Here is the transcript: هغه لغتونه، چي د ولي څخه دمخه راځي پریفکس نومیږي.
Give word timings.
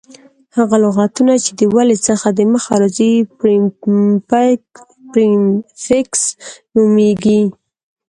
هغه 0.57 0.75
لغتونه، 0.83 1.33
چي 1.43 1.51
د 1.59 1.61
ولي 1.75 1.97
څخه 2.07 2.27
دمخه 2.39 2.73
راځي 2.81 3.13
پریفکس 5.11 6.21
نومیږي. 6.75 7.41